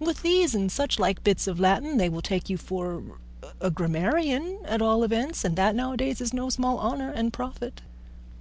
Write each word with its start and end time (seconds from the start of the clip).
_"With 0.04 0.22
these 0.22 0.52
and 0.52 0.68
such 0.68 0.98
like 0.98 1.22
bits 1.22 1.46
of 1.46 1.60
Latin 1.60 1.96
they 1.96 2.08
will 2.08 2.22
take 2.22 2.50
you 2.50 2.56
for 2.56 3.04
a 3.60 3.70
grammarian 3.70 4.58
at 4.64 4.82
all 4.82 5.04
events, 5.04 5.44
and 5.44 5.54
that 5.54 5.76
now 5.76 5.92
a 5.92 5.96
days 5.96 6.20
is 6.20 6.34
no 6.34 6.50
small 6.50 6.80
honour 6.80 7.12
and 7.12 7.32
profit. 7.32 7.80